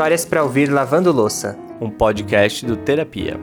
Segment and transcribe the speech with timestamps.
[0.00, 3.38] Histórias para ouvir lavando louça, um podcast do Terapia.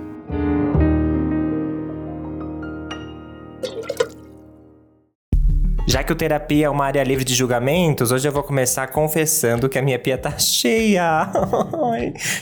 [5.87, 9.69] Já que o terapia é uma área livre de julgamentos, hoje eu vou começar confessando
[9.69, 11.31] que a minha pia tá cheia.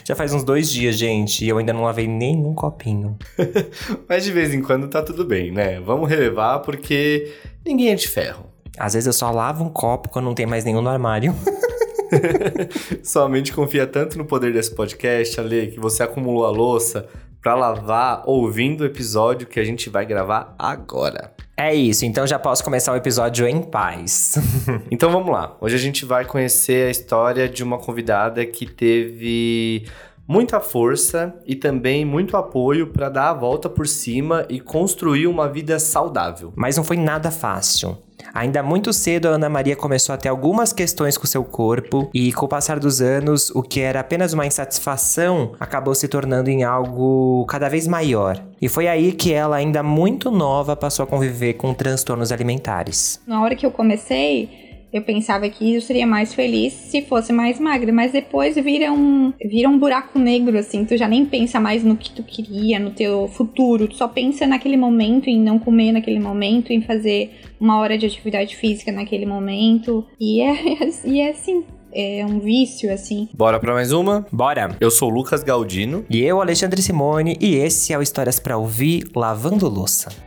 [0.05, 3.17] Já faz uns dois dias, gente, e eu ainda não lavei nenhum copinho.
[4.07, 5.81] Mas de vez em quando tá tudo bem, né?
[5.81, 7.33] Vamos relevar porque
[7.65, 8.45] ninguém é de ferro.
[8.77, 11.35] Às vezes eu só lavo um copo quando não tem mais nenhum no armário.
[13.03, 17.07] Somente confia tanto no poder desse podcast, Ale, que você acumulou a louça
[17.41, 21.31] para lavar ouvindo o episódio que a gente vai gravar agora.
[21.57, 24.33] É isso, então já posso começar o episódio em paz.
[24.91, 25.55] então vamos lá.
[25.61, 29.85] Hoje a gente vai conhecer a história de uma convidada que teve
[30.27, 35.47] muita força e também muito apoio para dar a volta por cima e construir uma
[35.47, 36.51] vida saudável.
[36.55, 37.97] Mas não foi nada fácil.
[38.33, 42.31] Ainda muito cedo, a Ana Maria começou a ter algumas questões com seu corpo, e
[42.33, 46.63] com o passar dos anos, o que era apenas uma insatisfação acabou se tornando em
[46.63, 48.41] algo cada vez maior.
[48.61, 53.21] E foi aí que ela, ainda muito nova, passou a conviver com transtornos alimentares.
[53.27, 54.64] Na hora que eu comecei,
[54.95, 59.33] eu pensava que eu seria mais feliz se fosse mais magra, mas depois vira um,
[59.43, 62.91] vira um buraco negro, assim, tu já nem pensa mais no que tu queria, no
[62.91, 67.77] teu futuro, tu só pensa naquele momento, em não comer naquele momento, em fazer uma
[67.79, 70.55] hora de atividade física naquele momento, e é,
[71.03, 73.27] e é assim, é um vício, assim.
[73.33, 74.25] Bora pra mais uma?
[74.31, 74.77] Bora!
[74.79, 76.05] Eu sou o Lucas Galdino.
[76.09, 80.24] E eu, Alexandre Simone, e esse é o Histórias para Ouvir Lavando Louça.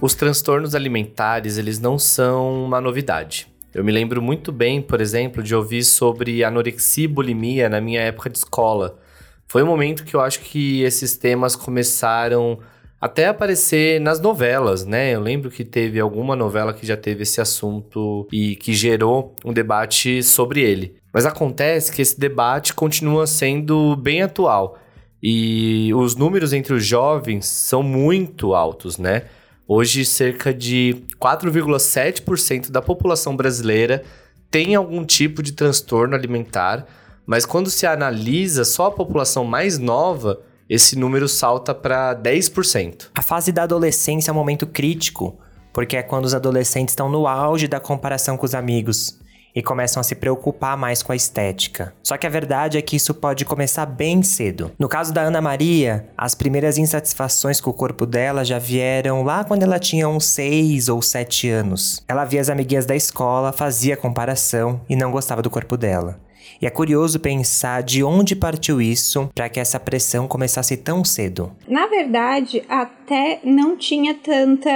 [0.00, 3.48] Os transtornos alimentares, eles não são uma novidade.
[3.74, 8.00] Eu me lembro muito bem, por exemplo, de ouvir sobre anorexia e bulimia na minha
[8.00, 8.98] época de escola.
[9.46, 12.58] Foi um momento que eu acho que esses temas começaram
[13.00, 15.14] até aparecer nas novelas, né?
[15.14, 19.52] Eu lembro que teve alguma novela que já teve esse assunto e que gerou um
[19.52, 20.96] debate sobre ele.
[21.12, 24.78] Mas acontece que esse debate continua sendo bem atual.
[25.22, 29.22] E os números entre os jovens são muito altos, né?
[29.68, 34.04] Hoje, cerca de 4,7% da população brasileira
[34.50, 36.86] tem algum tipo de transtorno alimentar,
[37.26, 43.08] mas quando se analisa só a população mais nova, esse número salta para 10%.
[43.14, 45.36] A fase da adolescência é um momento crítico,
[45.72, 49.18] porque é quando os adolescentes estão no auge da comparação com os amigos
[49.56, 51.94] e começam a se preocupar mais com a estética.
[52.02, 54.70] Só que a verdade é que isso pode começar bem cedo.
[54.78, 59.42] No caso da Ana Maria, as primeiras insatisfações com o corpo dela já vieram lá
[59.42, 62.04] quando ela tinha uns 6 ou 7 anos.
[62.06, 66.20] Ela via as amiguinhas da escola, fazia comparação e não gostava do corpo dela.
[66.60, 71.52] E é curioso pensar de onde partiu isso para que essa pressão começasse tão cedo.
[71.66, 74.70] Na verdade, até não tinha tanta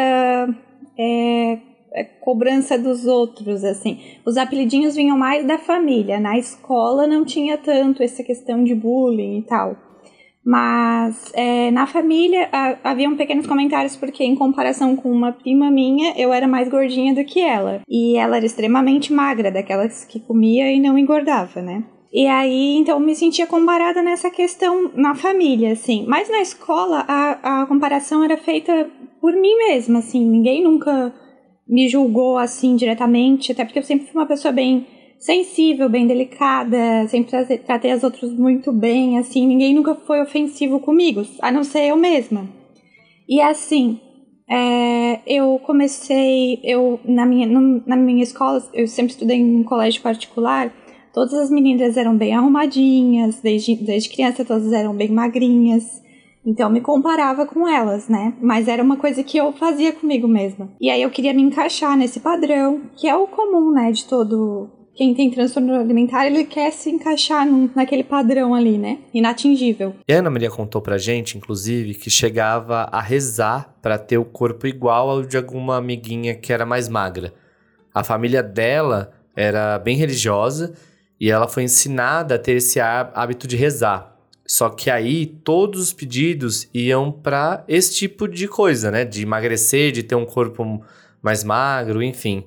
[0.99, 1.59] é,
[2.21, 3.99] cobrança dos outros, assim.
[4.25, 6.21] Os apelidinhos vinham mais da família.
[6.21, 9.77] Na escola não tinha tanto essa questão de bullying e tal.
[10.45, 16.15] Mas é, na família a, haviam pequenos comentários porque, em comparação com uma prima minha,
[16.17, 17.83] eu era mais gordinha do que ela.
[17.89, 21.85] E ela era extremamente magra, daquelas que comia e não engordava, né?
[22.13, 26.05] E aí, então, me sentia comparada nessa questão na família, assim.
[26.09, 28.91] Mas na escola, a, a comparação era feita
[29.21, 30.25] por mim mesma, assim.
[30.25, 31.15] Ninguém nunca
[31.71, 34.87] me julgou assim diretamente, até porque eu sempre fui uma pessoa bem
[35.21, 41.25] sensível, bem delicada, sempre tratei as outras muito bem, assim, ninguém nunca foi ofensivo comigo,
[41.41, 42.49] a não ser eu mesma.
[43.29, 44.01] E assim,
[44.51, 49.63] é, eu comecei, eu na minha, no, na minha escola, eu sempre estudei em um
[49.63, 50.75] colégio particular,
[51.15, 56.03] todas as meninas eram bem arrumadinhas, desde, desde criança todas eram bem magrinhas,
[56.45, 58.35] então me comparava com elas, né?
[58.41, 60.71] Mas era uma coisa que eu fazia comigo mesma.
[60.81, 64.69] E aí eu queria me encaixar nesse padrão, que é o comum, né, de todo
[65.01, 68.99] quem tem transtorno alimentar, ele quer se encaixar num, naquele padrão ali, né?
[69.15, 69.95] Inatingível.
[70.07, 74.27] E a Ana Maria contou pra gente, inclusive, que chegava a rezar para ter o
[74.27, 77.33] corpo igual ao de alguma amiguinha que era mais magra.
[77.95, 80.75] A família dela era bem religiosa
[81.19, 84.10] e ela foi ensinada a ter esse hábito de rezar.
[84.51, 89.05] Só que aí todos os pedidos iam para esse tipo de coisa, né?
[89.05, 90.85] De emagrecer, de ter um corpo
[91.23, 92.43] mais magro, enfim.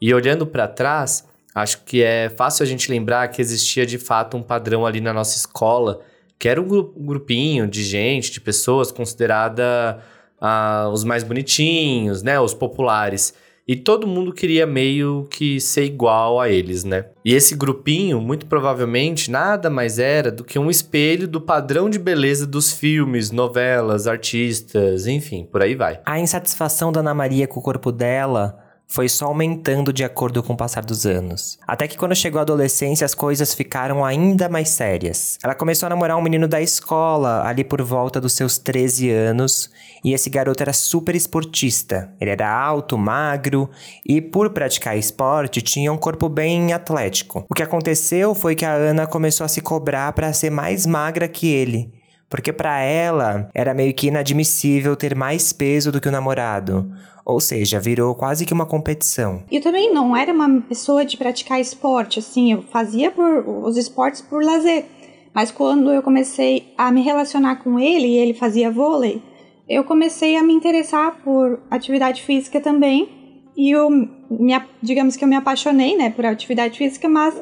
[0.00, 1.24] E olhando para trás,
[1.54, 5.12] acho que é fácil a gente lembrar que existia de fato um padrão ali na
[5.12, 6.00] nossa escola,
[6.40, 10.02] que era um grupinho de gente, de pessoas considerada
[10.40, 12.40] ah, os mais bonitinhos, né?
[12.40, 13.32] Os populares.
[13.66, 17.06] E todo mundo queria meio que ser igual a eles, né?
[17.24, 21.98] E esse grupinho, muito provavelmente, nada mais era do que um espelho do padrão de
[21.98, 25.98] beleza dos filmes, novelas, artistas, enfim, por aí vai.
[26.04, 30.52] A insatisfação da Ana Maria com o corpo dela foi só aumentando de acordo com
[30.52, 31.58] o passar dos anos.
[31.66, 35.38] Até que quando chegou a adolescência, as coisas ficaram ainda mais sérias.
[35.42, 39.70] Ela começou a namorar um menino da escola, ali por volta dos seus 13 anos,
[40.04, 42.12] e esse garoto era super esportista.
[42.20, 43.68] Ele era alto, magro
[44.06, 47.44] e, por praticar esporte, tinha um corpo bem atlético.
[47.48, 51.26] O que aconteceu foi que a Ana começou a se cobrar para ser mais magra
[51.26, 52.03] que ele.
[52.34, 56.90] Porque para ela era meio que inadmissível ter mais peso do que o namorado.
[57.24, 59.44] Ou seja, virou quase que uma competição.
[59.52, 64.20] Eu também não era uma pessoa de praticar esporte, assim, eu fazia por, os esportes
[64.20, 64.84] por lazer.
[65.32, 69.22] Mas quando eu comecei a me relacionar com ele e ele fazia vôlei,
[69.68, 73.08] eu comecei a me interessar por atividade física também.
[73.56, 77.32] E eu, me, digamos que eu me apaixonei, né, por atividade física, mas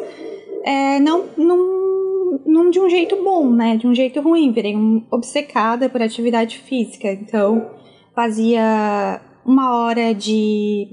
[0.66, 1.56] é, não, não,
[2.52, 4.52] não de um jeito bom, né, de um jeito ruim.
[4.52, 7.10] Virei um, obcecada por atividade física.
[7.12, 7.70] Então,
[8.14, 10.88] fazia uma hora de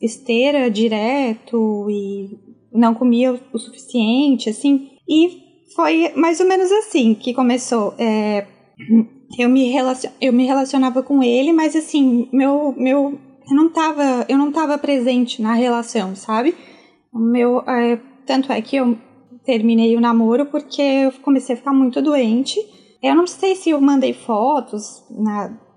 [0.00, 2.38] esteira direto e
[2.72, 4.90] não comia o suficiente, assim.
[5.08, 5.42] E
[5.74, 7.94] foi mais ou menos assim que começou.
[7.98, 8.46] É,
[9.38, 13.18] eu, me relacion, eu me relacionava com ele, mas assim, meu, meu,
[13.48, 16.54] eu não tava, eu não tava presente na relação, sabe?
[17.12, 18.96] O meu, é, tanto é que eu
[19.44, 22.58] terminei o namoro porque eu comecei a ficar muito doente.
[23.02, 25.04] Eu não sei se eu mandei fotos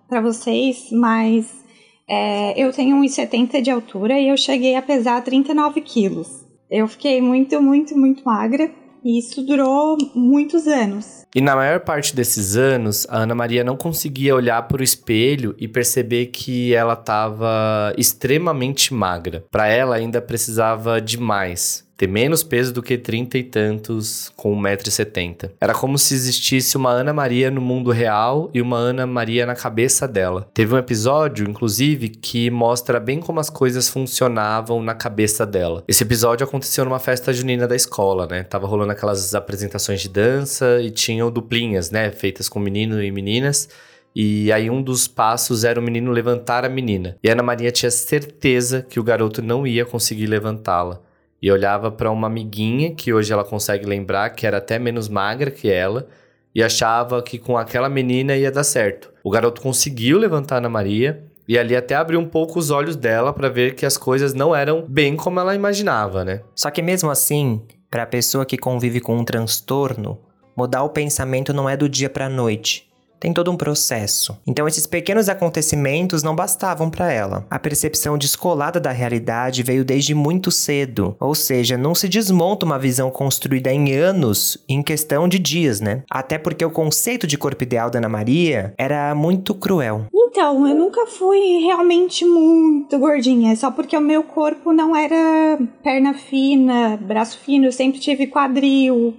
[0.08, 1.64] para vocês, mas
[2.10, 6.46] é, eu tenho 1,70 de altura e eu cheguei a pesar 39 quilos.
[6.70, 8.72] Eu fiquei muito, muito, muito magra
[9.04, 11.26] e isso durou muitos anos.
[11.36, 15.56] E na maior parte desses anos, a Ana Maria não conseguia olhar para o espelho
[15.58, 19.46] e perceber que ela estava extremamente magra.
[19.52, 24.56] Para ela, ainda precisava de mais ter menos peso do que trinta e tantos com
[24.56, 25.52] 1,70m.
[25.60, 29.56] Era como se existisse uma Ana Maria no mundo real e uma Ana Maria na
[29.56, 30.48] cabeça dela.
[30.54, 35.84] Teve um episódio, inclusive, que mostra bem como as coisas funcionavam na cabeça dela.
[35.88, 38.44] Esse episódio aconteceu numa festa junina da escola, né?
[38.44, 42.12] Tava rolando aquelas apresentações de dança e tinham duplinhas, né?
[42.12, 43.68] Feitas com menino e meninas.
[44.16, 47.18] E aí um dos passos era o menino levantar a menina.
[47.24, 51.02] E Ana Maria tinha certeza que o garoto não ia conseguir levantá-la
[51.42, 55.52] e olhava para uma amiguinha que hoje ela consegue lembrar que era até menos magra
[55.52, 56.08] que ela
[56.54, 59.12] e achava que com aquela menina ia dar certo.
[59.24, 62.96] O garoto conseguiu levantar a Ana Maria e ali até abriu um pouco os olhos
[62.96, 66.42] dela para ver que as coisas não eram bem como ela imaginava, né?
[66.56, 70.20] Só que mesmo assim, para a pessoa que convive com um transtorno,
[70.58, 72.88] mudar o pensamento não é do dia para a noite
[73.20, 74.38] tem todo um processo.
[74.46, 77.46] Então esses pequenos acontecimentos não bastavam para ela.
[77.50, 82.80] A percepção descolada da realidade veio desde muito cedo, ou seja, não se desmonta uma
[82.80, 86.04] visão construída em anos em questão de dias, né?
[86.10, 90.06] Até porque o conceito de corpo ideal da Ana Maria era muito cruel.
[90.14, 96.14] Então, eu nunca fui realmente muito gordinha, só porque o meu corpo não era perna
[96.14, 99.16] fina, braço fino, eu sempre tive quadril,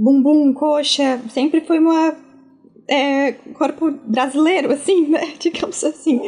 [0.00, 2.16] bumbum, coxa, sempre fui uma
[2.88, 5.34] é, corpo brasileiro, assim, né?
[5.38, 6.20] Digamos assim.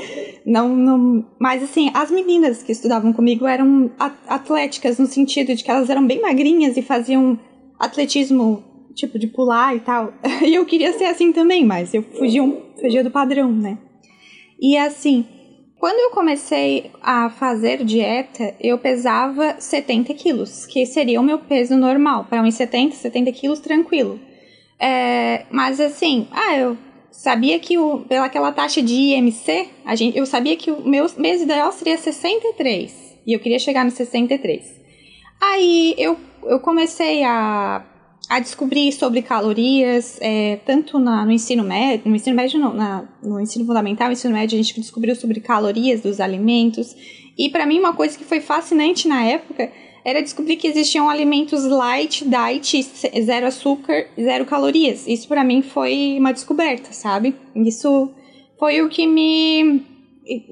[0.44, 3.90] Não, não, mas, assim, as meninas que estudavam comigo eram
[4.28, 7.38] atléticas, no sentido de que elas eram bem magrinhas e faziam
[7.78, 8.62] atletismo,
[8.94, 10.12] tipo, de pular e tal.
[10.46, 12.42] E eu queria ser assim também, mas eu fugia,
[12.78, 13.78] fugia do padrão, né?
[14.60, 15.24] E, assim,
[15.82, 21.74] quando eu comecei a fazer dieta, eu pesava 70 quilos, que seria o meu peso
[21.74, 24.20] normal, para uns 70, 70 quilos tranquilo.
[24.78, 26.78] É, mas assim, ah, eu
[27.10, 31.04] sabia que o, pela aquela taxa de IMC, a gente, eu sabia que o meu
[31.16, 33.18] mês ideal seria 63.
[33.26, 34.80] E eu queria chegar no 63.
[35.40, 37.84] Aí eu, eu comecei a,
[38.28, 43.04] a descobrir sobre calorias, é, tanto na, no ensino médio, no ensino médio não, na,
[43.22, 46.96] no ensino fundamental, no ensino médio a gente descobriu sobre calorias dos alimentos.
[47.36, 49.70] E para mim uma coisa que foi fascinante na época
[50.04, 52.82] era descobrir que existiam alimentos light, diet,
[53.22, 55.06] zero açúcar, zero calorias.
[55.06, 57.36] Isso para mim foi uma descoberta, sabe?
[57.54, 58.10] Isso
[58.58, 59.91] foi o que me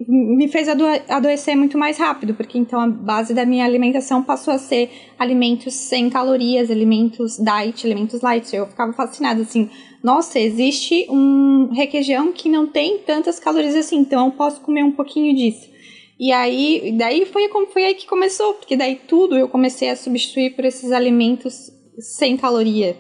[0.08, 4.52] me fez ado adoecer muito mais rápido, porque então a base da minha alimentação passou
[4.52, 8.54] a ser alimentos sem calorias, alimentos diet, alimentos light.
[8.54, 9.70] Eu ficava fascinada assim,
[10.02, 14.92] nossa, existe um requeijão que não tem tantas calorias assim, então eu posso comer um
[14.92, 15.70] pouquinho disso.
[16.18, 20.54] E aí, daí foi, foi aí que começou, porque daí tudo eu comecei a substituir
[20.54, 22.96] por esses alimentos sem caloria,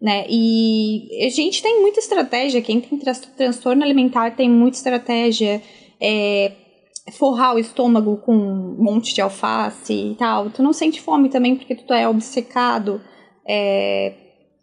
[0.00, 0.24] né?
[0.28, 2.98] E a gente tem muita estratégia, quem tem
[3.36, 5.60] transtorno alimentar tem muita estratégia,
[6.00, 6.52] é,
[7.12, 10.50] forrar o estômago com um monte de alface e tal.
[10.50, 13.00] Tu não sente fome também porque tu é obcecado.
[13.46, 14.12] É,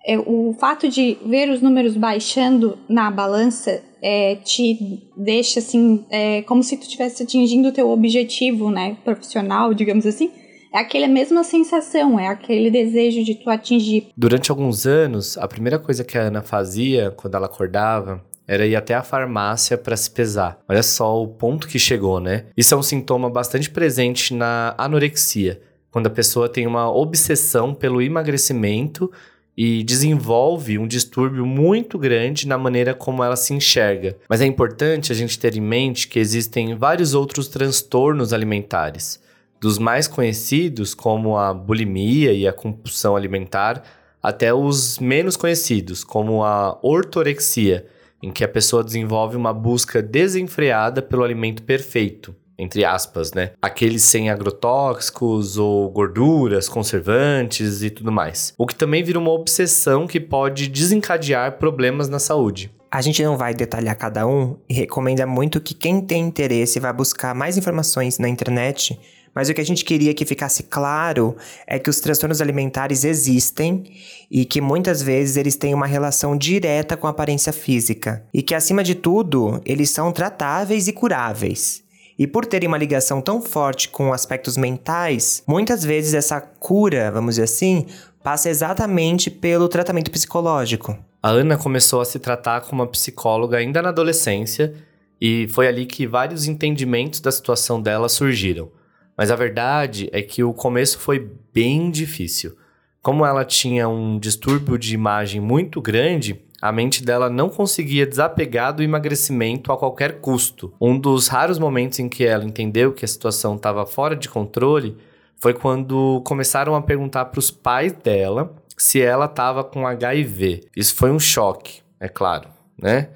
[0.06, 6.42] é, o fato de ver os números baixando na balança é, te deixa assim, é,
[6.42, 10.30] como se tu estivesse atingindo o teu objetivo, né, profissional, digamos assim.
[10.74, 14.08] É aquela mesma sensação, é aquele desejo de tu atingir.
[14.18, 18.22] Durante alguns anos, a primeira coisa que a Ana fazia quando ela acordava
[18.54, 20.60] era ir até a farmácia para se pesar.
[20.68, 22.46] Olha só o ponto que chegou, né?
[22.56, 28.02] Isso é um sintoma bastante presente na anorexia, quando a pessoa tem uma obsessão pelo
[28.02, 29.12] emagrecimento
[29.56, 34.18] e desenvolve um distúrbio muito grande na maneira como ela se enxerga.
[34.28, 39.22] Mas é importante a gente ter em mente que existem vários outros transtornos alimentares,
[39.62, 43.84] dos mais conhecidos, como a bulimia e a compulsão alimentar,
[44.22, 47.86] até os menos conhecidos, como a ortorexia,
[48.24, 53.52] em que a pessoa desenvolve uma busca desenfreada pelo alimento perfeito entre aspas, né?
[53.62, 58.54] Aqueles sem agrotóxicos ou gorduras, conservantes e tudo mais.
[58.58, 62.72] O que também vira uma obsessão que pode desencadear problemas na saúde.
[62.92, 66.94] A gente não vai detalhar cada um e recomenda muito que quem tem interesse vá
[66.94, 69.00] buscar mais informações na internet
[69.36, 71.36] mas o que a gente queria que ficasse claro
[71.66, 73.84] é que os transtornos alimentares existem
[74.30, 78.24] e que muitas vezes eles têm uma relação direta com a aparência física.
[78.34, 81.84] E que, acima de tudo, eles são tratáveis e curáveis.
[82.18, 87.36] E por terem uma ligação tão forte com aspectos mentais, muitas vezes essa cura, vamos
[87.36, 87.88] dizer assim,
[88.24, 90.98] passa exatamente pelo tratamento psicológico.
[91.22, 94.74] A Ana começou a se tratar com uma psicóloga ainda na adolescência
[95.20, 98.70] e foi ali que vários entendimentos da situação dela surgiram.
[99.18, 102.58] Mas a verdade é que o começo foi bem difícil.
[103.02, 108.74] Como ela tinha um distúrbio de imagem muito grande, a mente dela não conseguia desapegar
[108.74, 110.74] do emagrecimento a qualquer custo.
[110.80, 114.96] Um dos raros momentos em que ela entendeu que a situação estava fora de controle
[115.36, 120.62] foi quando começaram a perguntar para os pais dela se ela estava com HIV.
[120.74, 122.48] Isso foi um choque, é claro,
[122.82, 123.10] né?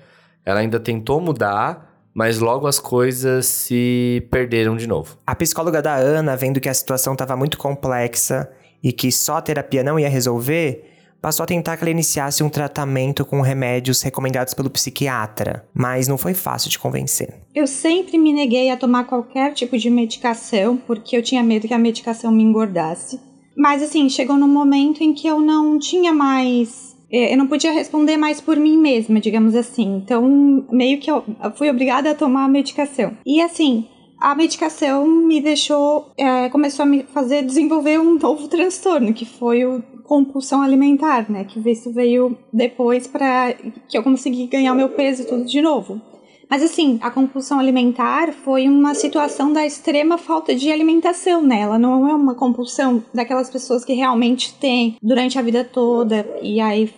[0.43, 1.86] Ela ainda tentou mudar,
[2.17, 5.19] mas logo as coisas se perderam de novo.
[5.25, 8.49] A psicóloga da Ana, vendo que a situação estava muito complexa
[8.83, 10.83] e que só a terapia não ia resolver,
[11.21, 16.17] passou a tentar que ela iniciasse um tratamento com remédios recomendados pelo psiquiatra, mas não
[16.17, 17.35] foi fácil de convencer.
[17.53, 21.73] Eu sempre me neguei a tomar qualquer tipo de medicação porque eu tinha medo que
[21.75, 23.19] a medicação me engordasse.
[23.55, 28.17] Mas assim, chegou num momento em que eu não tinha mais eu não podia responder
[28.17, 29.97] mais por mim mesma, digamos assim.
[29.97, 31.23] Então, meio que eu
[31.55, 33.17] fui obrigada a tomar a medicação.
[33.25, 33.87] E assim,
[34.19, 39.65] a medicação me deixou, é, começou a me fazer desenvolver um novo transtorno, que foi
[39.65, 41.43] o compulsão alimentar, né?
[41.43, 43.53] Que isso veio depois para
[43.87, 46.01] que eu consegui ganhar meu peso tudo de novo.
[46.49, 51.61] Mas assim, a compulsão alimentar foi uma situação da extrema falta de alimentação, né?
[51.61, 56.61] Ela não é uma compulsão daquelas pessoas que realmente têm durante a vida toda e
[56.61, 56.93] aí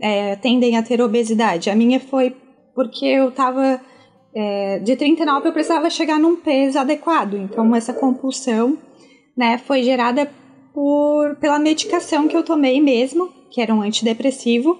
[0.00, 1.68] é, tendem a ter obesidade.
[1.68, 2.34] A minha foi
[2.74, 3.80] porque eu tava
[4.34, 7.34] é, de 39 eu precisava chegar num peso adequado.
[7.34, 8.78] Então essa compulsão,
[9.36, 10.30] né, foi gerada
[10.72, 14.78] por, pela medicação que eu tomei mesmo, que era um antidepressivo.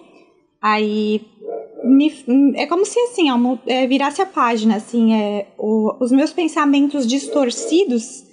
[0.60, 1.20] Aí
[1.84, 2.12] me,
[2.56, 7.06] é como se assim, ó, é, virasse a página, assim, é, o, os meus pensamentos
[7.06, 8.24] distorcidos,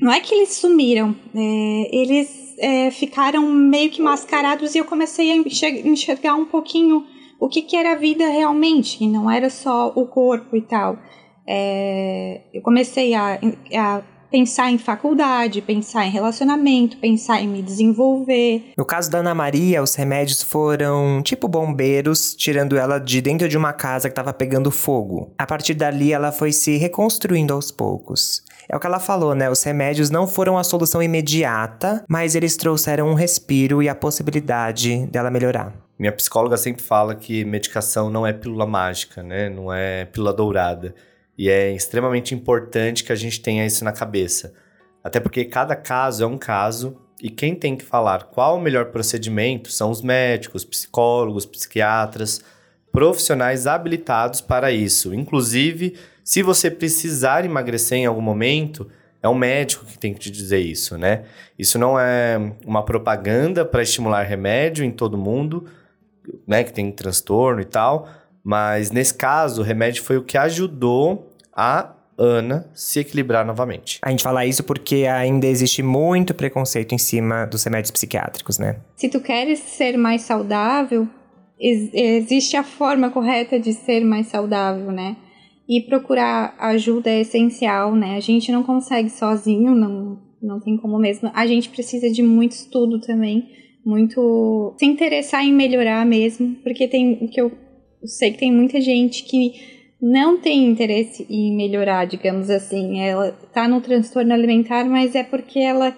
[0.00, 5.30] não é que eles sumiram, é, eles é, ficaram meio que mascarados e eu comecei
[5.30, 7.04] a enxergar um pouquinho
[7.38, 10.98] o que, que era a vida realmente, que não era só o corpo e tal.
[11.46, 13.38] É, eu comecei a,
[13.74, 14.02] a
[14.32, 18.72] pensar em faculdade, pensar em relacionamento, pensar em me desenvolver.
[18.76, 23.58] No caso da Ana Maria, os remédios foram tipo bombeiros, tirando ela de dentro de
[23.58, 25.30] uma casa que estava pegando fogo.
[25.36, 28.42] A partir dali, ela foi se reconstruindo aos poucos.
[28.68, 29.50] É o que ela falou, né?
[29.50, 35.04] Os remédios não foram a solução imediata, mas eles trouxeram um respiro e a possibilidade
[35.06, 35.74] dela melhorar.
[35.98, 39.50] Minha psicóloga sempre fala que medicação não é pílula mágica, né?
[39.50, 40.94] Não é pílula dourada.
[41.36, 44.52] E é extremamente importante que a gente tenha isso na cabeça.
[45.02, 48.86] Até porque cada caso é um caso e quem tem que falar qual o melhor
[48.86, 52.42] procedimento são os médicos, psicólogos, psiquiatras,
[52.90, 55.14] profissionais habilitados para isso.
[55.14, 58.88] Inclusive, se você precisar emagrecer em algum momento,
[59.22, 61.24] é o médico que tem que te dizer isso, né?
[61.58, 65.64] Isso não é uma propaganda para estimular remédio em todo mundo,
[66.46, 68.08] né, que tem transtorno e tal,
[68.44, 73.98] mas nesse caso, o remédio foi o que ajudou a Ana se equilibrar novamente.
[74.02, 78.76] A gente fala isso porque ainda existe muito preconceito em cima dos remédios psiquiátricos, né?
[78.96, 81.08] Se tu queres ser mais saudável,
[81.58, 85.16] ex existe a forma correta de ser mais saudável, né?
[85.68, 88.16] E procurar ajuda é essencial, né?
[88.16, 91.30] A gente não consegue sozinho, não, não tem como mesmo.
[91.34, 93.48] A gente precisa de muito estudo também,
[93.84, 97.50] muito se interessar em melhorar mesmo, porque tem o que eu
[98.02, 103.00] eu sei que tem muita gente que não tem interesse em melhorar, digamos assim.
[103.00, 105.96] Ela tá no transtorno alimentar, mas é porque ela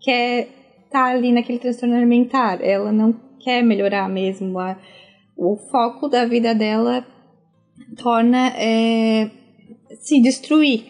[0.00, 0.48] quer
[0.84, 2.62] estar tá ali naquele transtorno alimentar.
[2.62, 4.56] Ela não quer melhorar mesmo.
[4.60, 4.78] A,
[5.36, 7.04] o foco da vida dela
[7.96, 9.28] torna é,
[9.98, 10.84] se destruir.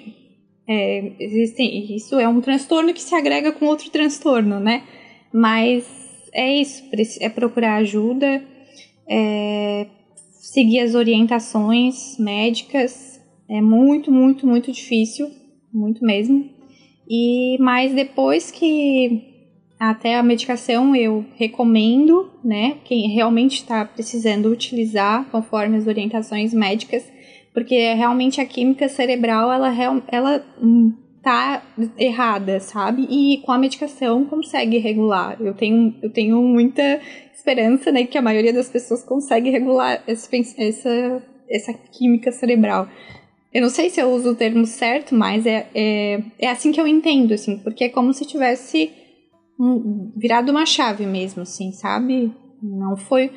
[0.69, 4.85] É, existem, isso é um transtorno que se agrega com outro transtorno, né?
[5.33, 5.89] Mas
[6.33, 6.85] é isso,
[7.21, 8.45] é procurar ajuda,
[9.09, 9.87] é,
[10.41, 13.21] seguir as orientações médicas.
[13.49, 15.31] É muito, muito, muito difícil,
[15.73, 16.49] muito mesmo.
[17.09, 19.29] E mas depois que
[19.79, 22.79] até a medicação eu recomendo, né?
[22.85, 27.05] Quem realmente está precisando utilizar conforme as orientações médicas,
[27.53, 29.75] porque realmente a química cerebral ela,
[30.09, 31.63] ela hum, tá
[31.99, 33.07] errada, sabe?
[33.11, 35.37] E com a medicação consegue regular.
[35.41, 37.01] Eu tenho, eu tenho muita
[37.35, 42.89] esperança, né, que a maioria das pessoas consegue regular essa, essa, essa química cerebral.
[43.53, 46.81] Eu não sei se eu uso o termo certo, mas é, é, é assim que
[46.81, 48.93] eu entendo, assim, porque é como se tivesse
[49.59, 52.33] um, virado uma chave mesmo, assim, sabe?
[52.63, 53.31] Não foi.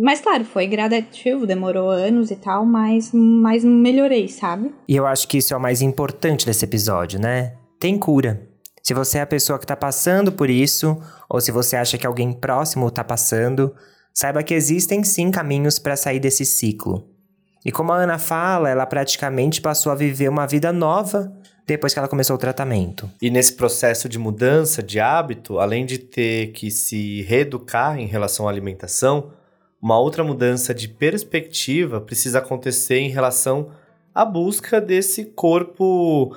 [0.00, 4.74] Mas claro, foi gradativo, demorou anos e tal, mas, mas melhorei, sabe?
[4.88, 7.54] E eu acho que isso é o mais importante desse episódio, né?
[7.78, 8.48] Tem cura.
[8.82, 10.96] Se você é a pessoa que tá passando por isso,
[11.28, 13.74] ou se você acha que alguém próximo tá passando,
[14.12, 17.06] saiba que existem sim caminhos para sair desse ciclo.
[17.64, 21.32] E como a Ana fala, ela praticamente passou a viver uma vida nova
[21.64, 23.08] depois que ela começou o tratamento.
[23.20, 28.48] E nesse processo de mudança de hábito, além de ter que se reeducar em relação
[28.48, 29.30] à alimentação,
[29.82, 33.70] uma outra mudança de perspectiva precisa acontecer em relação
[34.14, 36.36] à busca desse corpo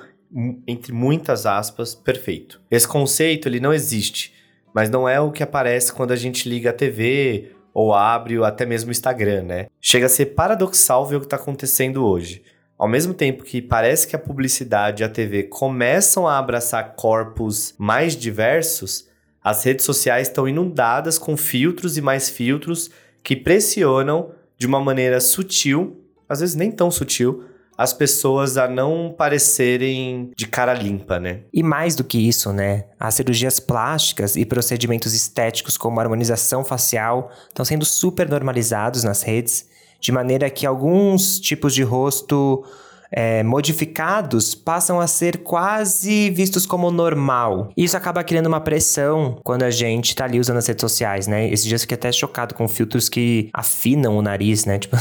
[0.66, 2.60] entre muitas aspas perfeito.
[2.68, 4.34] Esse conceito ele não existe,
[4.74, 8.66] mas não é o que aparece quando a gente liga a TV ou abre até
[8.66, 9.66] mesmo o Instagram, né?
[9.80, 12.42] Chega a ser paradoxal ver o que está acontecendo hoje.
[12.76, 17.74] Ao mesmo tempo que parece que a publicidade e a TV começam a abraçar corpos
[17.78, 19.08] mais diversos,
[19.42, 22.90] as redes sociais estão inundadas com filtros e mais filtros
[23.26, 27.42] que pressionam de uma maneira sutil, às vezes nem tão sutil,
[27.76, 31.40] as pessoas a não parecerem de cara limpa, né?
[31.52, 32.84] E mais do que isso, né?
[33.00, 39.68] As cirurgias plásticas e procedimentos estéticos como harmonização facial estão sendo super normalizados nas redes
[40.00, 42.64] de maneira que alguns tipos de rosto
[43.10, 47.70] é, modificados passam a ser quase vistos como normal.
[47.76, 51.48] Isso acaba criando uma pressão quando a gente tá ali usando as redes sociais, né?
[51.48, 54.78] Esses dias eu fiquei até chocado com filtros que afinam o nariz, né?
[54.86, 54.96] Tipo,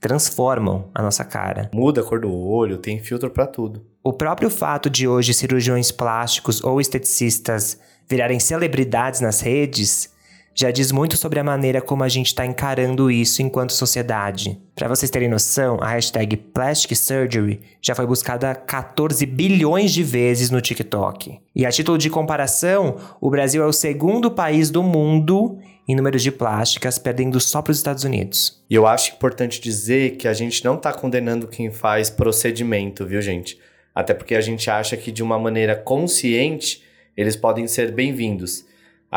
[0.00, 1.70] transformam a nossa cara.
[1.72, 3.82] Muda a cor do olho, tem filtro para tudo.
[4.04, 10.10] O próprio fato de hoje cirurgiões plásticos ou esteticistas virarem celebridades nas redes
[10.58, 14.58] já diz muito sobre a maneira como a gente está encarando isso enquanto sociedade.
[14.74, 20.50] Para vocês terem noção, a hashtag Plastic Surgery já foi buscada 14 bilhões de vezes
[20.50, 21.38] no TikTok.
[21.54, 26.22] E a título de comparação, o Brasil é o segundo país do mundo em números
[26.22, 28.64] de plásticas, perdendo só para os Estados Unidos.
[28.68, 33.20] E eu acho importante dizer que a gente não está condenando quem faz procedimento, viu,
[33.20, 33.60] gente?
[33.94, 36.82] Até porque a gente acha que de uma maneira consciente
[37.14, 38.64] eles podem ser bem-vindos.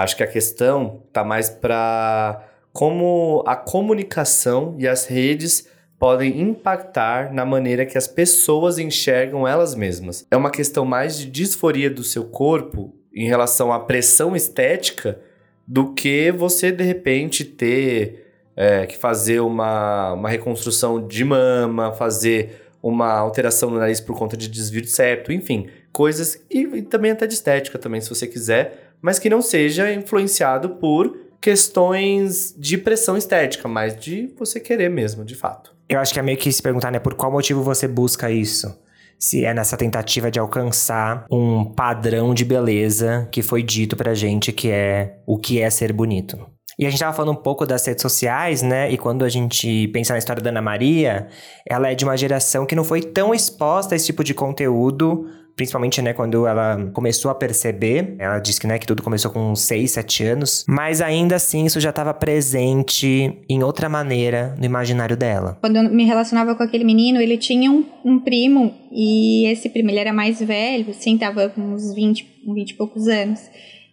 [0.03, 7.33] Acho que a questão está mais para como a comunicação e as redes podem impactar
[7.33, 10.25] na maneira que as pessoas enxergam elas mesmas.
[10.31, 15.19] É uma questão mais de disforia do seu corpo em relação à pressão estética
[15.67, 22.69] do que você de repente ter é, que fazer uma, uma reconstrução de mama, fazer
[22.81, 27.11] uma alteração no nariz por conta de desvio de septo, enfim, coisas e, e também
[27.11, 32.77] até de estética também, se você quiser mas que não seja influenciado por questões de
[32.77, 35.73] pressão estética, mas de você querer mesmo, de fato.
[35.87, 38.77] Eu acho que é meio que se perguntar, né, por qual motivo você busca isso?
[39.17, 44.51] Se é nessa tentativa de alcançar um padrão de beleza que foi dito pra gente
[44.51, 46.39] que é o que é ser bonito.
[46.77, 48.89] E a gente tava falando um pouco das redes sociais, né?
[48.89, 51.27] E quando a gente pensa na história da Ana Maria,
[51.67, 55.27] ela é de uma geração que não foi tão exposta a esse tipo de conteúdo
[55.59, 59.53] principalmente, né, quando ela começou a perceber, ela disse que, né, que tudo começou com
[59.53, 65.17] 6, 7 anos, mas ainda assim isso já estava presente em outra maneira no imaginário
[65.17, 65.57] dela.
[65.59, 69.89] Quando eu me relacionava com aquele menino, ele tinha um, um primo, e esse primo,
[69.89, 73.41] ele era mais velho, assim, tava com uns 20, 20 e poucos anos,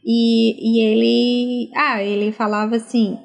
[0.04, 3.18] e, e ele, ah, ele falava assim,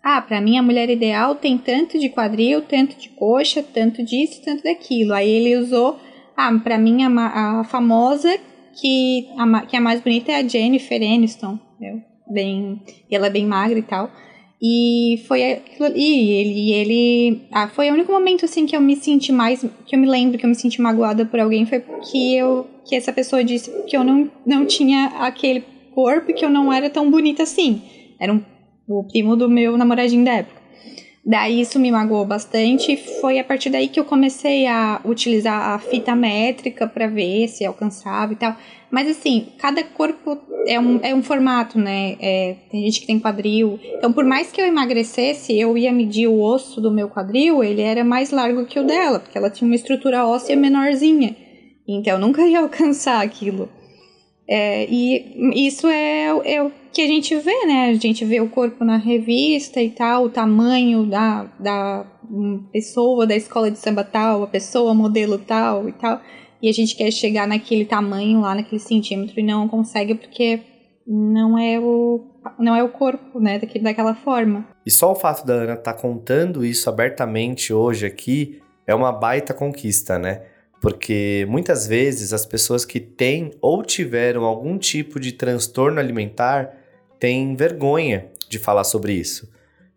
[0.00, 4.40] ah, para mim a mulher ideal tem tanto de quadril, tanto de coxa, tanto disso,
[4.44, 5.12] tanto daquilo.
[5.12, 5.98] Aí ele usou
[6.48, 8.38] ah, pra mim a, a famosa
[8.80, 12.02] que a, que é a mais bonita é a Jennifer Aniston, entendeu?
[12.28, 14.10] Bem, ela é bem magra e tal.
[14.62, 18.94] E foi aquilo ali, ele, ele ah, foi o único momento assim que eu me
[18.94, 22.18] senti mais, que eu me lembro que eu me senti magoada por alguém foi porque
[22.18, 26.72] eu que essa pessoa disse que eu não, não tinha aquele corpo que eu não
[26.72, 27.82] era tão bonita assim.
[28.18, 28.42] Era um,
[28.86, 30.59] o primo do meu namoradinho da época.
[31.24, 32.96] Daí isso me magoou bastante.
[33.20, 37.64] Foi a partir daí que eu comecei a utilizar a fita métrica para ver se
[37.64, 38.56] alcançava e tal.
[38.90, 42.16] Mas assim, cada corpo é um, é um formato, né?
[42.20, 43.78] É, tem gente que tem quadril.
[43.82, 47.82] Então, por mais que eu emagrecesse, eu ia medir o osso do meu quadril, ele
[47.82, 51.36] era mais largo que o dela, porque ela tinha uma estrutura óssea menorzinha.
[51.86, 53.68] Então, eu nunca ia alcançar aquilo.
[54.52, 57.90] É, e isso é, é o que a gente vê, né?
[57.90, 62.04] A gente vê o corpo na revista e tal, o tamanho da, da
[62.72, 66.20] pessoa da escola de samba tal, a pessoa modelo tal e tal.
[66.60, 70.60] E a gente quer chegar naquele tamanho lá, naquele centímetro, e não consegue porque
[71.06, 72.20] não é o,
[72.58, 74.66] não é o corpo, né, daquela forma.
[74.84, 79.12] E só o fato da Ana estar tá contando isso abertamente hoje aqui é uma
[79.12, 80.42] baita conquista, né?
[80.80, 86.74] Porque muitas vezes as pessoas que têm ou tiveram algum tipo de transtorno alimentar
[87.18, 89.48] têm vergonha de falar sobre isso.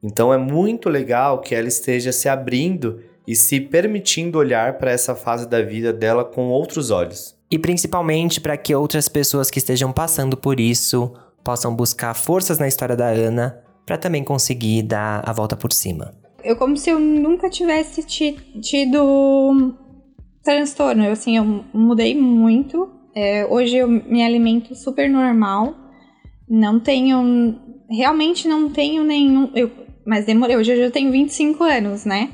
[0.04, 5.16] Então é muito legal que ela esteja se abrindo e se permitindo olhar para essa
[5.16, 7.34] fase da vida dela com outros olhos.
[7.50, 12.68] E principalmente para que outras pessoas que estejam passando por isso possam buscar forças na
[12.68, 16.14] história da Ana para também conseguir dar a volta por cima.
[16.44, 19.74] Eu como se eu nunca tivesse tido
[20.44, 21.04] transtorno.
[21.04, 22.92] Eu, assim, eu mudei muito.
[23.16, 25.76] É, hoje eu me alimento super normal.
[26.48, 27.56] Não tenho.
[27.90, 29.52] Realmente não tenho nenhum.
[29.56, 29.72] Eu,
[30.06, 30.58] mas demorei.
[30.58, 32.30] Hoje eu já tenho 25 anos, né?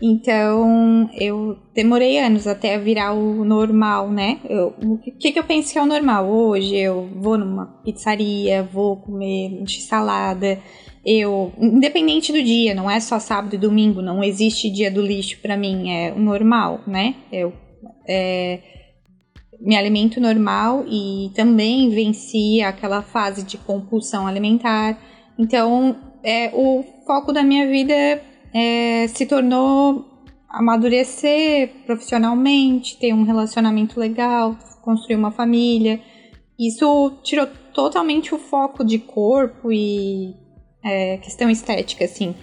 [0.00, 4.38] Então, eu demorei anos até virar o normal, né?
[4.48, 6.28] Eu, o que, que eu penso que é o normal?
[6.28, 10.60] Hoje eu vou numa pizzaria, vou comer salada,
[11.10, 15.38] eu, independente do dia, não é só sábado e domingo, não existe dia do lixo
[15.40, 17.14] para mim, é o normal, né?
[17.32, 17.50] Eu
[18.06, 18.60] é,
[19.58, 24.98] me alimento normal e também venci aquela fase de compulsão alimentar.
[25.38, 27.94] Então, é, o foco da minha vida
[28.52, 30.04] é, se tornou
[30.46, 36.02] amadurecer profissionalmente, ter um relacionamento legal, construir uma família.
[36.58, 40.34] Isso tirou totalmente o foco de corpo e
[40.88, 42.34] é, questão estética, assim.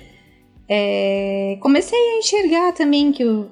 [0.68, 3.50] É, comecei a enxergar também que o,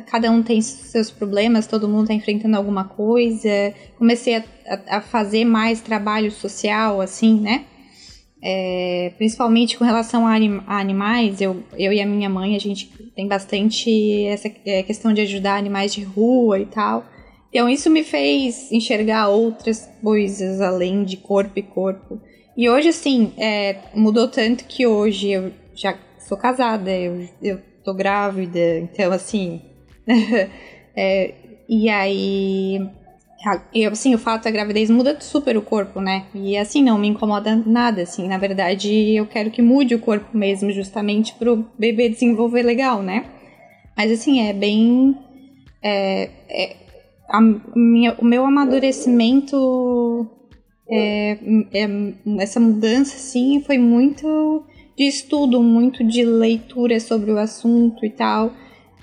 [0.00, 3.74] cada um tem seus problemas, todo mundo está enfrentando alguma coisa.
[3.98, 7.64] Comecei a, a, a, fazer mais trabalho social, assim, né?
[8.42, 12.60] É, principalmente com relação a, anim, a, animais, eu, eu e a minha mãe, a
[12.60, 17.04] gente tem bastante essa é, questão de ajudar animais de rua e tal.
[17.48, 22.20] Então isso me fez enxergar outras coisas além de corpo e corpo.
[22.56, 27.92] E hoje, assim, é, mudou tanto que hoje eu já sou casada, eu, eu tô
[27.92, 29.60] grávida, então, assim.
[30.96, 31.34] é,
[31.68, 32.80] e aí.
[33.72, 36.24] Eu, assim, o fato da gravidez muda super o corpo, né?
[36.34, 38.26] E assim, não me incomoda nada, assim.
[38.26, 43.26] Na verdade, eu quero que mude o corpo mesmo, justamente pro bebê desenvolver legal, né?
[43.96, 45.16] Mas assim, é bem.
[45.82, 46.76] É, é,
[47.28, 50.28] a minha, o meu amadurecimento
[50.88, 51.38] é,
[51.72, 51.88] é,
[52.40, 54.64] essa mudança, assim, foi muito
[54.96, 58.52] de estudo, muito de leitura sobre o assunto e tal.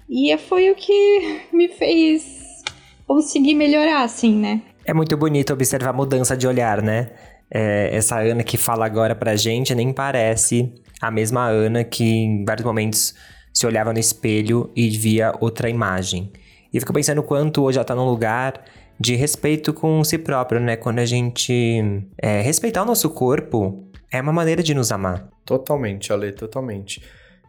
[0.09, 2.63] E foi o que me fez
[3.05, 4.61] conseguir melhorar, assim, né?
[4.85, 7.11] É muito bonito observar a mudança de olhar, né?
[7.49, 12.43] É, essa Ana que fala agora pra gente nem parece a mesma Ana que em
[12.43, 13.13] vários momentos
[13.53, 16.31] se olhava no espelho e via outra imagem.
[16.73, 18.63] E eu fico pensando quanto hoje ela tá num lugar
[18.99, 20.75] de respeito com si próprio, né?
[20.75, 25.29] Quando a gente é, respeitar o nosso corpo, é uma maneira de nos amar.
[25.45, 27.03] Totalmente, Ale, totalmente.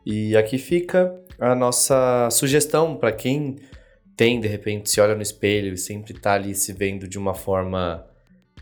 [0.04, 3.56] E aqui fica a nossa sugestão para quem
[4.16, 7.34] tem, de repente, se olha no espelho e sempre tá ali se vendo de uma
[7.34, 8.04] forma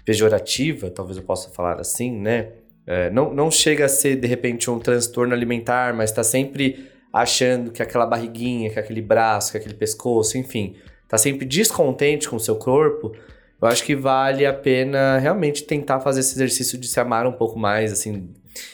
[0.05, 2.51] pejorativa, talvez eu possa falar assim, né?
[2.87, 7.71] É, não, não chega a ser, de repente, um transtorno alimentar, mas está sempre achando
[7.71, 10.75] que aquela barriguinha, que aquele braço, que aquele pescoço, enfim,
[11.13, 13.13] tá sempre descontente com o seu corpo,
[13.61, 17.33] eu acho que vale a pena realmente tentar fazer esse exercício de se amar um
[17.33, 18.31] pouco mais, assim.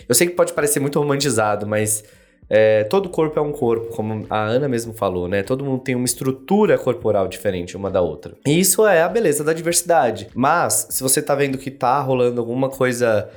[0.09, 2.05] Eu sei que pode parecer muito romantizado, mas
[2.49, 5.43] é, todo corpo é um corpo, como a Ana mesmo falou, né?
[5.43, 8.37] Todo mundo tem uma estrutura corporal diferente uma da outra.
[8.47, 10.29] E isso é a beleza da diversidade.
[10.33, 13.29] Mas, se você tá vendo que tá rolando alguma coisa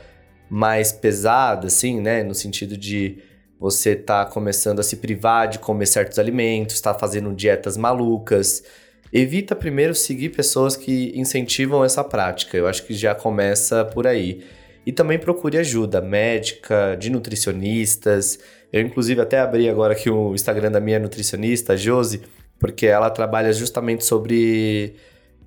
[0.48, 2.22] mais pesada, assim, né?
[2.22, 3.18] No sentido de
[3.60, 8.64] você tá começando a se privar de comer certos alimentos, tá fazendo dietas malucas,
[9.12, 12.58] evita primeiro seguir pessoas que incentivam essa prática.
[12.58, 14.44] Eu acho que já começa por aí.
[14.86, 18.40] E também procure ajuda médica, de nutricionistas.
[18.72, 22.22] Eu, inclusive, até abri agora aqui o Instagram da minha nutricionista, Josi,
[22.60, 24.96] porque ela trabalha justamente sobre,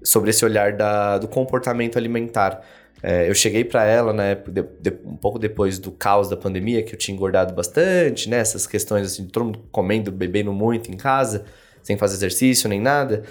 [0.03, 2.65] sobre esse olhar da, do comportamento alimentar.
[3.03, 6.83] É, eu cheguei para ela época, de, de, um pouco depois do caos da pandemia,
[6.83, 8.39] que eu tinha engordado bastante, né?
[8.39, 11.45] Essas questões assim, de todo mundo comendo, bebendo muito em casa,
[11.83, 13.25] sem fazer exercício nem nada.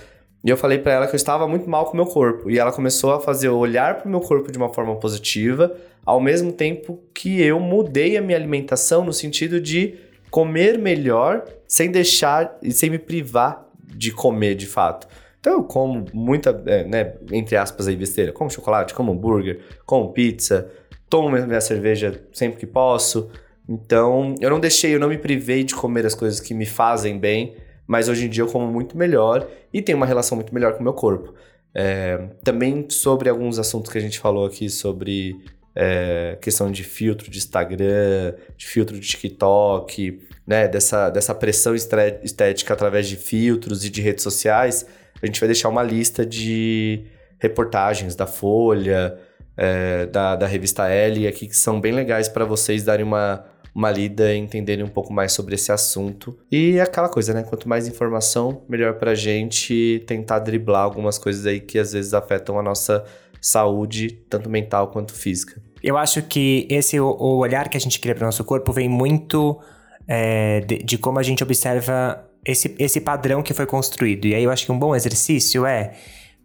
[0.43, 2.51] E eu falei para ela que eu estava muito mal com o meu corpo.
[2.51, 5.73] E ela começou a fazer eu olhar para o meu corpo de uma forma positiva,
[6.05, 9.95] ao mesmo tempo que eu mudei a minha alimentação no sentido de
[10.29, 15.07] comer melhor, sem deixar e sem me privar de comer de fato.
[15.39, 18.33] Então eu como muita, é, né, entre aspas aí, besteira.
[18.33, 20.69] Como chocolate, como hambúrguer, como pizza,
[21.09, 23.29] tomo minha cerveja sempre que posso.
[23.67, 27.17] Então eu não deixei, eu não me privei de comer as coisas que me fazem
[27.17, 27.55] bem
[27.87, 30.79] mas hoje em dia eu como muito melhor e tenho uma relação muito melhor com
[30.79, 31.33] o meu corpo.
[31.75, 35.35] É, também sobre alguns assuntos que a gente falou aqui sobre
[35.75, 42.73] é, questão de filtro de Instagram, de filtro de TikTok, né, dessa, dessa pressão estética
[42.73, 44.85] através de filtros e de redes sociais,
[45.21, 47.05] a gente vai deixar uma lista de
[47.39, 49.17] reportagens da Folha,
[49.55, 53.89] é, da, da revista L aqui que são bem legais para vocês darem uma, uma
[53.89, 56.37] lida entenderem um pouco mais sobre esse assunto.
[56.51, 57.43] E aquela coisa, né?
[57.43, 62.59] Quanto mais informação, melhor pra gente tentar driblar algumas coisas aí que às vezes afetam
[62.59, 63.03] a nossa
[63.41, 65.61] saúde, tanto mental quanto física.
[65.81, 68.87] Eu acho que esse o olhar que a gente cria para o nosso corpo vem
[68.87, 69.59] muito
[70.07, 74.25] é, de, de como a gente observa esse, esse padrão que foi construído.
[74.25, 75.93] E aí eu acho que um bom exercício é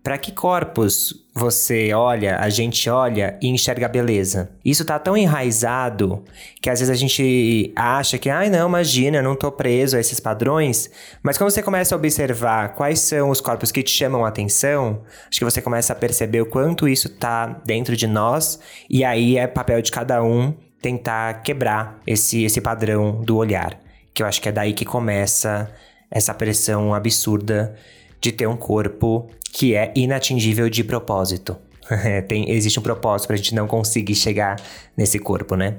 [0.08, 4.48] para que corpos você olha, a gente olha e enxerga beleza?
[4.64, 6.24] Isso tá tão enraizado
[6.62, 10.18] que às vezes a gente acha que, ai não, imagina, não tô preso a esses
[10.18, 10.90] padrões.
[11.22, 15.02] Mas quando você começa a observar quais são os corpos que te chamam a atenção,
[15.28, 19.36] acho que você começa a perceber o quanto isso tá dentro de nós e aí
[19.36, 23.78] é papel de cada um tentar quebrar esse, esse padrão do olhar.
[24.14, 25.70] Que eu acho que é daí que começa
[26.10, 27.76] essa pressão absurda
[28.20, 31.56] de ter um corpo que é inatingível de propósito.
[32.28, 34.56] Tem, existe um propósito pra gente não conseguir chegar
[34.96, 35.78] nesse corpo, né?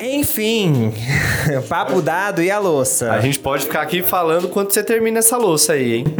[0.00, 0.92] Enfim,
[1.68, 3.12] papo dado e a louça.
[3.12, 6.04] A gente pode ficar aqui falando quando você termina essa louça aí, hein?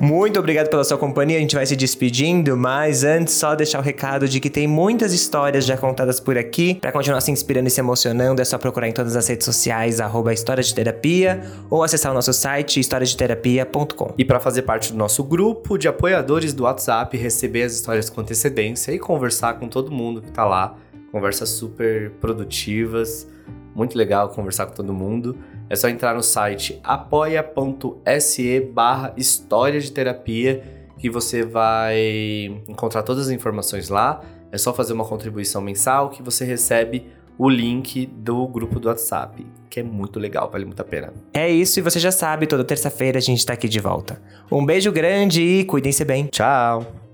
[0.00, 1.38] Muito obrigado pela sua companhia.
[1.38, 5.12] A gente vai se despedindo, mas antes só deixar o recado de que tem muitas
[5.12, 6.74] histórias já contadas por aqui.
[6.74, 10.00] Para continuar se inspirando e se emocionando, é só procurar em todas as redes sociais
[10.00, 14.14] arroba História de Terapia ou acessar o nosso site historiadeterapia.com.
[14.18, 18.20] E para fazer parte do nosso grupo de apoiadores do WhatsApp, receber as histórias com
[18.20, 20.76] antecedência e conversar com todo mundo que tá lá.
[21.10, 23.26] Conversas super produtivas,
[23.74, 25.38] muito legal conversar com todo mundo.
[25.68, 33.28] É só entrar no site apoia.se barra História de Terapia que você vai encontrar todas
[33.28, 34.20] as informações lá.
[34.50, 37.06] É só fazer uma contribuição mensal que você recebe
[37.38, 41.12] o link do grupo do WhatsApp, que é muito legal, vale muito a pena.
[41.32, 44.20] É isso, e você já sabe, toda terça-feira a gente tá aqui de volta.
[44.50, 46.26] Um beijo grande e cuidem-se bem.
[46.26, 47.07] Tchau!